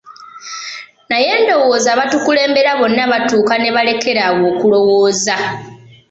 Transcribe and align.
Naye 1.09 1.31
ndowooza 1.41 1.89
abatukulembera 1.95 2.71
bonna 2.79 3.03
batuuka 3.11 3.55
ne 3.59 3.69
balekera 3.75 4.21
awo 4.29 4.41
okulowooza. 4.51 5.35